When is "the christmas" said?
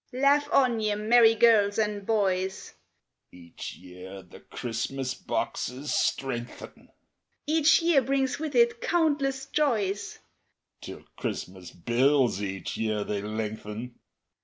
4.23-5.13, 10.81-11.69